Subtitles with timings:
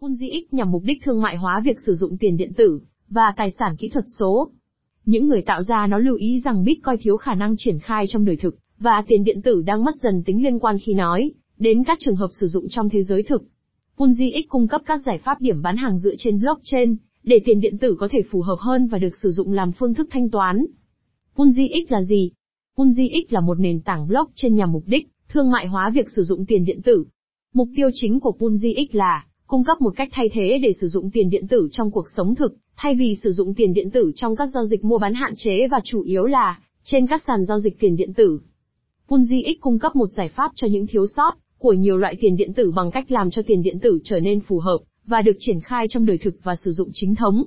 [0.00, 3.50] Unzix nhằm mục đích thương mại hóa việc sử dụng tiền điện tử và tài
[3.50, 4.50] sản kỹ thuật số.
[5.04, 8.24] Những người tạo ra nó lưu ý rằng Bitcoin thiếu khả năng triển khai trong
[8.24, 11.84] đời thực, và tiền điện tử đang mất dần tính liên quan khi nói đến
[11.84, 13.44] các trường hợp sử dụng trong thế giới thực.
[13.96, 17.78] Unzix cung cấp các giải pháp điểm bán hàng dựa trên blockchain, để tiền điện
[17.78, 20.64] tử có thể phù hợp hơn và được sử dụng làm phương thức thanh toán.
[21.36, 22.30] Unzix là gì?
[22.76, 26.46] Unzix là một nền tảng blockchain nhằm mục đích thương mại hóa việc sử dụng
[26.46, 27.04] tiền điện tử.
[27.54, 31.10] Mục tiêu chính của Unzix là cung cấp một cách thay thế để sử dụng
[31.10, 34.36] tiền điện tử trong cuộc sống thực, thay vì sử dụng tiền điện tử trong
[34.36, 37.58] các giao dịch mua bán hạn chế và chủ yếu là trên các sàn giao
[37.58, 38.40] dịch tiền điện tử.
[39.08, 42.36] Punji X cung cấp một giải pháp cho những thiếu sót của nhiều loại tiền
[42.36, 45.36] điện tử bằng cách làm cho tiền điện tử trở nên phù hợp và được
[45.38, 47.44] triển khai trong đời thực và sử dụng chính thống.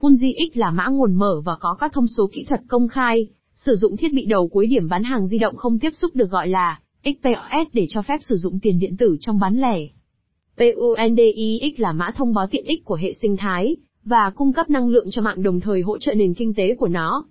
[0.00, 3.28] Punji X là mã nguồn mở và có các thông số kỹ thuật công khai,
[3.54, 6.30] sử dụng thiết bị đầu cuối điểm bán hàng di động không tiếp xúc được
[6.30, 9.78] gọi là XPOS để cho phép sử dụng tiền điện tử trong bán lẻ.
[10.60, 14.88] PUNDIX là mã thông báo tiện ích của hệ sinh thái, và cung cấp năng
[14.88, 17.24] lượng cho mạng đồng thời hỗ trợ nền kinh tế của nó.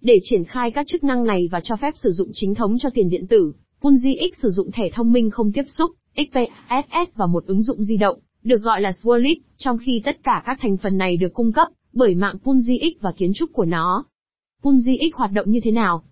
[0.00, 2.90] Để triển khai các chức năng này và cho phép sử dụng chính thống cho
[2.94, 7.26] tiền điện tử, PUNDIX X sử dụng thẻ thông minh không tiếp xúc, XPSS và
[7.26, 10.76] một ứng dụng di động, được gọi là Swirlit, trong khi tất cả các thành
[10.76, 14.04] phần này được cung cấp bởi mạng Punji X và kiến trúc của nó.
[14.62, 16.02] Punji X hoạt động như thế nào?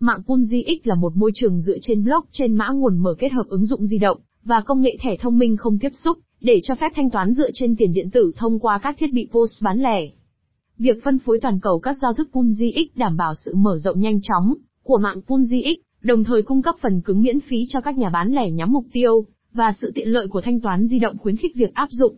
[0.00, 3.46] Mạng Punji X là một môi trường dựa trên blockchain mã nguồn mở kết hợp
[3.48, 6.74] ứng dụng di động và công nghệ thẻ thông minh không tiếp xúc, để cho
[6.74, 9.82] phép thanh toán dựa trên tiền điện tử thông qua các thiết bị POS bán
[9.82, 10.08] lẻ.
[10.78, 14.18] Việc phân phối toàn cầu các giao thức Punji đảm bảo sự mở rộng nhanh
[14.22, 18.10] chóng của mạng Punji đồng thời cung cấp phần cứng miễn phí cho các nhà
[18.10, 21.36] bán lẻ nhắm mục tiêu, và sự tiện lợi của thanh toán di động khuyến
[21.36, 22.16] khích việc áp dụng.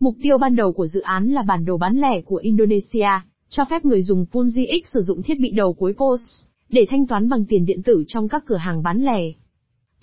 [0.00, 3.08] Mục tiêu ban đầu của dự án là bản đồ bán lẻ của Indonesia,
[3.48, 6.20] cho phép người dùng Punji sử dụng thiết bị đầu cuối POS
[6.68, 9.32] để thanh toán bằng tiền điện tử trong các cửa hàng bán lẻ.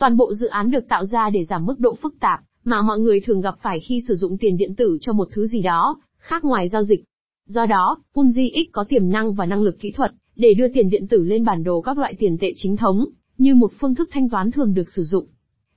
[0.02, 2.99] Toàn bộ dự án được tạo ra để giảm mức độ phức tạp mà mọi
[2.99, 6.02] người thường gặp phải khi sử dụng tiền điện tử cho một thứ gì đó
[6.17, 7.03] khác ngoài giao dịch.
[7.47, 10.89] Do đó, Punji X có tiềm năng và năng lực kỹ thuật để đưa tiền
[10.89, 13.05] điện tử lên bản đồ các loại tiền tệ chính thống,
[13.37, 15.26] như một phương thức thanh toán thường được sử dụng.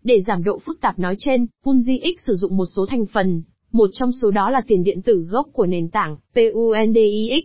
[0.04, 3.42] Để giảm độ phức tạp nói trên, Punji X sử dụng một số thành phần,
[3.72, 7.44] một trong số đó là tiền điện tử gốc của nền tảng PUNDIX.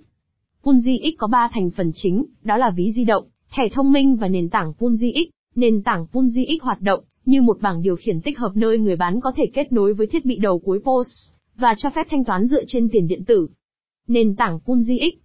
[0.63, 4.15] Punji X có 3 thành phần chính, đó là ví di động, thẻ thông minh
[4.15, 5.38] và nền tảng Punji X.
[5.59, 8.95] Nền tảng Punji X hoạt động như một bảng điều khiển tích hợp nơi người
[8.95, 11.07] bán có thể kết nối với thiết bị đầu cuối POS
[11.55, 13.47] và cho phép thanh toán dựa trên tiền điện tử.
[14.07, 15.15] Nền tảng Punji X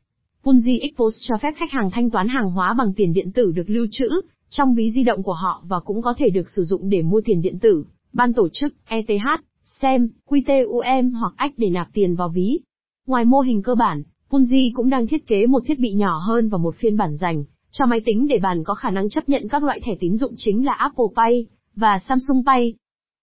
[0.44, 3.53] Punji X POS cho phép khách hàng thanh toán hàng hóa bằng tiền điện tử
[3.53, 4.09] được lưu trữ
[4.50, 7.21] trong ví di động của họ và cũng có thể được sử dụng để mua
[7.25, 12.28] tiền điện tử, ban tổ chức, ETH, SEM, QTUM hoặc ACH để nạp tiền vào
[12.28, 12.61] ví.
[13.06, 16.49] Ngoài mô hình cơ bản, Punji cũng đang thiết kế một thiết bị nhỏ hơn
[16.49, 17.44] và một phiên bản dành
[17.79, 20.35] cho máy tính để bàn có khả năng chấp nhận các loại thẻ tín dụng
[20.37, 21.47] chính là Apple Pay
[21.77, 22.75] và Samsung Pay.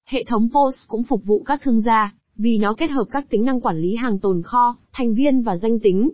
[0.08, 3.46] Hệ thống POS cũng phục vụ các thương gia, vì nó kết hợp các tính
[3.46, 6.10] năng quản lý hàng tồn kho, thành viên và danh tính.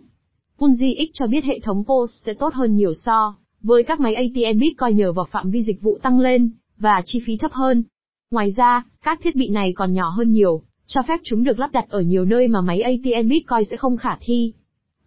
[0.60, 4.16] Punji X cho biết hệ thống POS sẽ tốt hơn nhiều so với các máy
[4.16, 7.84] ATM Bitcoin nhờ vào phạm vi dịch vụ tăng lên và chi phí thấp hơn.
[8.32, 11.72] Ngoài ra, các thiết bị này còn nhỏ hơn nhiều, cho phép chúng được lắp
[11.72, 14.54] đặt ở nhiều nơi mà máy ATM Bitcoin sẽ không khả thi.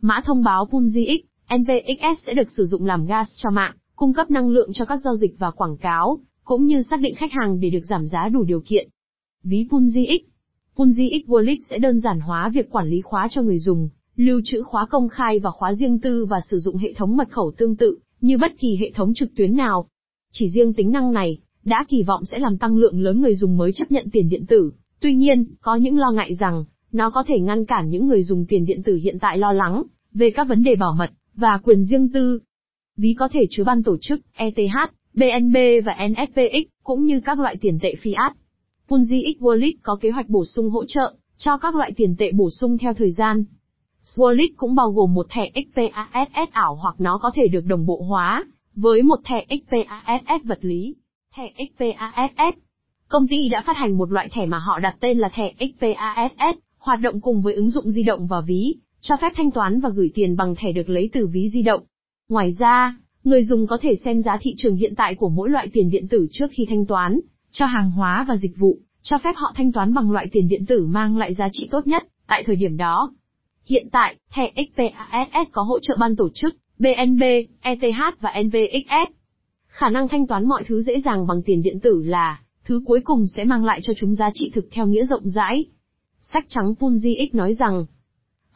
[0.00, 4.12] Mã thông báo Punji X Nvxs sẽ được sử dụng làm gas cho mạng, cung
[4.12, 7.32] cấp năng lượng cho các giao dịch và quảng cáo, cũng như xác định khách
[7.32, 8.88] hàng để được giảm giá đủ điều kiện.
[9.44, 10.22] Ví Punji X
[10.76, 14.40] Punji X Wallet sẽ đơn giản hóa việc quản lý khóa cho người dùng, lưu
[14.44, 17.52] trữ khóa công khai và khóa riêng tư và sử dụng hệ thống mật khẩu
[17.56, 19.86] tương tự như bất kỳ hệ thống trực tuyến nào.
[20.32, 23.56] Chỉ riêng tính năng này đã kỳ vọng sẽ làm tăng lượng lớn người dùng
[23.56, 24.72] mới chấp nhận tiền điện tử.
[25.00, 28.46] Tuy nhiên, có những lo ngại rằng nó có thể ngăn cản những người dùng
[28.46, 29.82] tiền điện tử hiện tại lo lắng
[30.14, 32.40] về các vấn đề bảo mật và quyền riêng tư.
[32.96, 34.76] Ví có thể chứa ban tổ chức, ETH,
[35.14, 38.30] BNB và NSPX, cũng như các loại tiền tệ fiat.
[38.88, 42.32] Punji X Wallet có kế hoạch bổ sung hỗ trợ cho các loại tiền tệ
[42.32, 43.44] bổ sung theo thời gian.
[44.16, 48.02] Wallet cũng bao gồm một thẻ XPASS ảo hoặc nó có thể được đồng bộ
[48.08, 50.94] hóa với một thẻ XPASS vật lý.
[51.36, 52.58] Thẻ XPASS
[53.08, 56.58] Công ty đã phát hành một loại thẻ mà họ đặt tên là thẻ XPASS,
[56.78, 59.88] hoạt động cùng với ứng dụng di động và ví, cho phép thanh toán và
[59.88, 61.82] gửi tiền bằng thẻ được lấy từ ví di động.
[62.28, 65.68] Ngoài ra, người dùng có thể xem giá thị trường hiện tại của mỗi loại
[65.72, 67.20] tiền điện tử trước khi thanh toán,
[67.50, 70.66] cho hàng hóa và dịch vụ, cho phép họ thanh toán bằng loại tiền điện
[70.66, 73.12] tử mang lại giá trị tốt nhất, tại thời điểm đó.
[73.66, 77.22] Hiện tại, thẻ XPASS có hỗ trợ ban tổ chức, BNB,
[77.60, 79.12] ETH và NVXS.
[79.66, 83.00] Khả năng thanh toán mọi thứ dễ dàng bằng tiền điện tử là, thứ cuối
[83.04, 85.64] cùng sẽ mang lại cho chúng giá trị thực theo nghĩa rộng rãi.
[86.22, 87.86] Sách trắng Punji X nói rằng,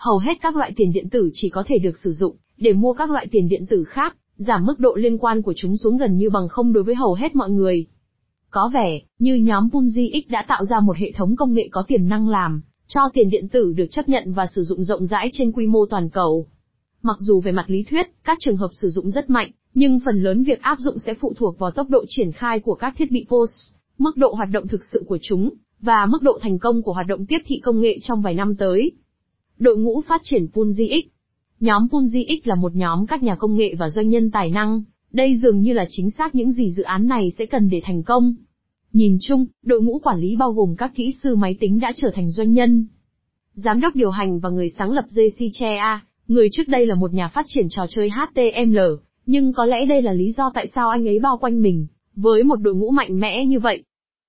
[0.04, 2.92] hầu hết các loại tiền điện tử chỉ có thể được sử dụng để mua
[2.92, 6.16] các loại tiền điện tử khác, giảm mức độ liên quan của chúng xuống gần
[6.16, 7.86] như bằng không đối với hầu hết mọi người.
[8.50, 11.84] Có vẻ như nhóm Punji X đã tạo ra một hệ thống công nghệ có
[11.88, 15.30] tiềm năng làm cho tiền điện tử được chấp nhận và sử dụng rộng rãi
[15.32, 16.46] trên quy mô toàn cầu.
[17.02, 20.22] Mặc dù về mặt lý thuyết, các trường hợp sử dụng rất mạnh, nhưng phần
[20.22, 23.10] lớn việc áp dụng sẽ phụ thuộc vào tốc độ triển khai của các thiết
[23.10, 25.50] bị POS, mức độ hoạt động thực sự của chúng,
[25.80, 28.56] và mức độ thành công của hoạt động tiếp thị công nghệ trong vài năm
[28.56, 28.92] tới.
[29.58, 31.02] Đội ngũ phát triển PunjiX.
[31.60, 35.36] Nhóm PunjiX là một nhóm các nhà công nghệ và doanh nhân tài năng, đây
[35.36, 38.34] dường như là chính xác những gì dự án này sẽ cần để thành công.
[38.92, 42.10] Nhìn chung, đội ngũ quản lý bao gồm các kỹ sư máy tính đã trở
[42.14, 42.86] thành doanh nhân.
[43.54, 47.12] Giám đốc điều hành và người sáng lập JC Chea, người trước đây là một
[47.12, 48.78] nhà phát triển trò chơi HTML,
[49.26, 51.86] nhưng có lẽ đây là lý do tại sao anh ấy bao quanh mình,
[52.16, 53.82] với một đội ngũ mạnh mẽ như vậy.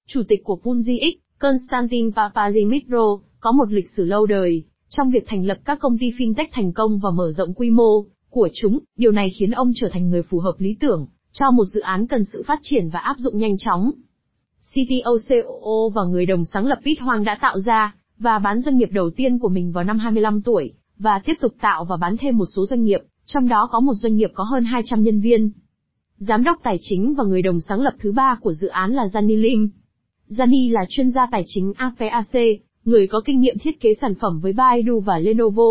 [0.07, 4.63] Chủ tịch của PunjiX, Konstantin Papazimitro, có một lịch sử lâu đời,
[4.97, 8.05] trong việc thành lập các công ty fintech thành công và mở rộng quy mô
[8.29, 11.65] của chúng, điều này khiến ông trở thành người phù hợp lý tưởng cho một
[11.65, 13.91] dự án cần sự phát triển và áp dụng nhanh chóng.
[14.73, 18.77] CTO COO và người đồng sáng lập Pete Hoang đã tạo ra và bán doanh
[18.77, 22.17] nghiệp đầu tiên của mình vào năm 25 tuổi và tiếp tục tạo và bán
[22.17, 25.19] thêm một số doanh nghiệp, trong đó có một doanh nghiệp có hơn 200 nhân
[25.19, 25.51] viên.
[26.17, 29.07] Giám đốc tài chính và người đồng sáng lập thứ ba của dự án là
[29.07, 29.69] Gianni Lim.
[30.27, 32.35] Gianni là chuyên gia tài chính APAC,
[32.85, 35.63] người có kinh nghiệm thiết kế sản phẩm với Baidu và Lenovo.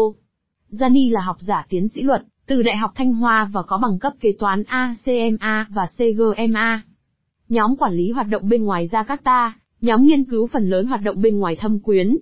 [0.68, 3.98] Gianni là học giả tiến sĩ luật, từ Đại học Thanh Hoa và có bằng
[3.98, 6.82] cấp kế toán ACMA và CGMA.
[7.48, 9.50] Nhóm quản lý hoạt động bên ngoài Jakarta,
[9.80, 12.16] nhóm nghiên cứu phần lớn hoạt động bên ngoài thâm quyến.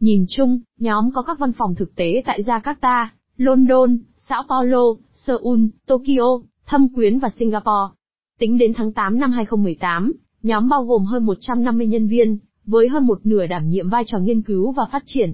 [0.00, 4.82] Nhìn chung, nhóm có các văn phòng thực tế tại Jakarta, London, Sao Paulo,
[5.12, 7.94] Seoul, Tokyo, thâm quyến và Singapore.
[8.38, 13.06] Tính đến tháng 8 năm 2018, nhóm bao gồm hơn 150 nhân viên, với hơn
[13.06, 15.32] một nửa đảm nhiệm vai trò nghiên cứu và phát triển.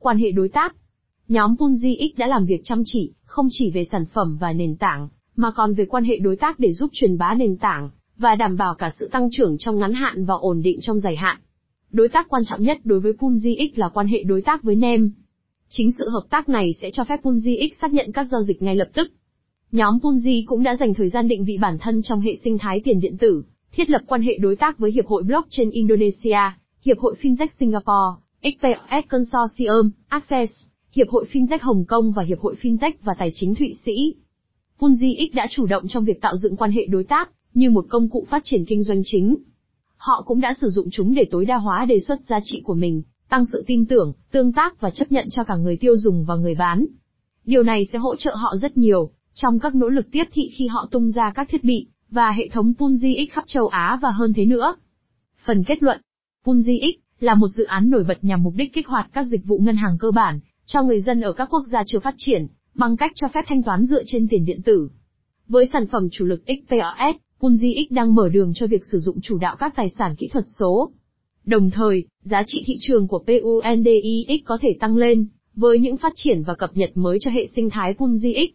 [0.00, 0.74] Quan hệ đối tác
[1.28, 5.08] Nhóm PoolGX đã làm việc chăm chỉ, không chỉ về sản phẩm và nền tảng,
[5.36, 8.56] mà còn về quan hệ đối tác để giúp truyền bá nền tảng, và đảm
[8.56, 11.38] bảo cả sự tăng trưởng trong ngắn hạn và ổn định trong dài hạn.
[11.90, 15.10] Đối tác quan trọng nhất đối với PoolGX là quan hệ đối tác với NEM.
[15.68, 18.76] Chính sự hợp tác này sẽ cho phép PoolGX xác nhận các giao dịch ngay
[18.76, 19.12] lập tức.
[19.72, 22.80] Nhóm Punji cũng đã dành thời gian định vị bản thân trong hệ sinh thái
[22.84, 23.42] tiền điện tử,
[23.72, 26.38] thiết lập quan hệ đối tác với Hiệp hội Blockchain Indonesia,
[26.84, 30.52] Hiệp hội FinTech Singapore, XPS Consortium, Access,
[30.92, 34.14] Hiệp hội FinTech Hồng Kông và Hiệp hội FinTech và Tài chính Thụy Sĩ.
[34.78, 38.08] PoolGX đã chủ động trong việc tạo dựng quan hệ đối tác, như một công
[38.08, 39.36] cụ phát triển kinh doanh chính.
[39.96, 42.74] Họ cũng đã sử dụng chúng để tối đa hóa đề xuất giá trị của
[42.74, 46.24] mình, tăng sự tin tưởng, tương tác và chấp nhận cho cả người tiêu dùng
[46.24, 46.86] và người bán.
[47.44, 50.66] Điều này sẽ hỗ trợ họ rất nhiều, trong các nỗ lực tiếp thị khi
[50.66, 54.32] họ tung ra các thiết bị, và hệ thống PoolGX khắp châu Á và hơn
[54.32, 54.74] thế nữa.
[55.44, 56.00] Phần kết luận
[56.44, 59.58] PunjiX là một dự án nổi bật nhằm mục đích kích hoạt các dịch vụ
[59.58, 62.96] ngân hàng cơ bản cho người dân ở các quốc gia chưa phát triển, bằng
[62.96, 64.88] cách cho phép thanh toán dựa trên tiền điện tử.
[65.48, 69.38] Với sản phẩm chủ lực XPOS, PunjiX đang mở đường cho việc sử dụng chủ
[69.38, 70.90] đạo các tài sản kỹ thuật số.
[71.44, 76.12] Đồng thời, giá trị thị trường của PUNDIX có thể tăng lên, với những phát
[76.16, 78.48] triển và cập nhật mới cho hệ sinh thái PunjiX.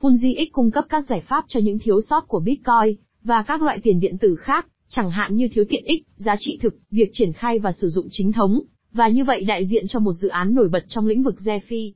[0.00, 3.80] PunjiX cung cấp các giải pháp cho những thiếu sót của Bitcoin, và các loại
[3.82, 7.32] tiền điện tử khác, chẳng hạn như thiếu tiện ích, giá trị thực, việc triển
[7.32, 8.60] khai và sử dụng chính thống,
[8.92, 11.92] và như vậy đại diện cho một dự án nổi bật trong lĩnh vực DeFi.